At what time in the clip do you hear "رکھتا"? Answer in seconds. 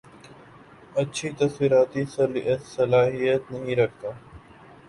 3.75-4.09